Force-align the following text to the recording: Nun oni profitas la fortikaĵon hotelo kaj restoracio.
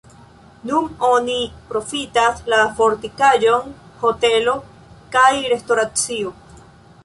Nun 0.69 0.87
oni 1.09 1.35
profitas 1.73 2.41
la 2.55 2.63
fortikaĵon 2.79 3.71
hotelo 4.05 4.57
kaj 5.19 5.31
restoracio. 5.55 6.37